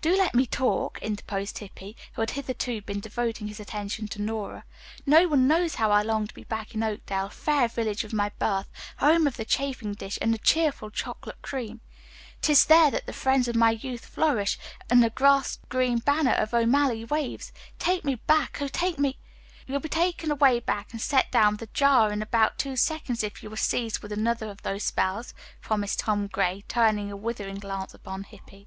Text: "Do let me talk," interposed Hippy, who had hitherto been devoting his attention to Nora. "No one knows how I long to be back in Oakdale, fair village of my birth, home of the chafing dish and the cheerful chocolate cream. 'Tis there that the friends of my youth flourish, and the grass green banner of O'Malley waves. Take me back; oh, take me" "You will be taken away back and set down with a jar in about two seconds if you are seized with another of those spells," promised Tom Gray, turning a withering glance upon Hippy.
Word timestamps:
"Do 0.00 0.16
let 0.16 0.34
me 0.34 0.46
talk," 0.46 0.98
interposed 1.02 1.58
Hippy, 1.58 1.94
who 2.14 2.22
had 2.22 2.30
hitherto 2.30 2.80
been 2.80 3.00
devoting 3.00 3.48
his 3.48 3.60
attention 3.60 4.08
to 4.08 4.22
Nora. 4.22 4.64
"No 5.04 5.28
one 5.28 5.46
knows 5.46 5.74
how 5.74 5.90
I 5.92 6.00
long 6.00 6.26
to 6.26 6.32
be 6.32 6.44
back 6.44 6.74
in 6.74 6.82
Oakdale, 6.82 7.28
fair 7.28 7.68
village 7.68 8.02
of 8.02 8.14
my 8.14 8.30
birth, 8.38 8.70
home 8.96 9.26
of 9.26 9.36
the 9.36 9.44
chafing 9.44 9.92
dish 9.92 10.18
and 10.22 10.32
the 10.32 10.38
cheerful 10.38 10.88
chocolate 10.88 11.42
cream. 11.42 11.82
'Tis 12.40 12.64
there 12.64 12.90
that 12.90 13.04
the 13.04 13.12
friends 13.12 13.46
of 13.46 13.56
my 13.56 13.72
youth 13.72 14.06
flourish, 14.06 14.58
and 14.88 15.02
the 15.04 15.10
grass 15.10 15.58
green 15.68 15.98
banner 15.98 16.32
of 16.32 16.54
O'Malley 16.54 17.04
waves. 17.04 17.52
Take 17.78 18.06
me 18.06 18.14
back; 18.14 18.56
oh, 18.62 18.68
take 18.68 18.98
me" 18.98 19.18
"You 19.66 19.74
will 19.74 19.80
be 19.80 19.90
taken 19.90 20.30
away 20.30 20.60
back 20.60 20.92
and 20.92 21.00
set 21.02 21.30
down 21.30 21.52
with 21.58 21.62
a 21.68 21.72
jar 21.74 22.10
in 22.10 22.22
about 22.22 22.56
two 22.56 22.74
seconds 22.76 23.22
if 23.22 23.42
you 23.42 23.52
are 23.52 23.56
seized 23.58 23.98
with 24.00 24.12
another 24.12 24.46
of 24.48 24.62
those 24.62 24.84
spells," 24.84 25.34
promised 25.60 25.98
Tom 25.98 26.26
Gray, 26.26 26.64
turning 26.68 27.12
a 27.12 27.16
withering 27.18 27.58
glance 27.58 27.92
upon 27.92 28.22
Hippy. 28.22 28.66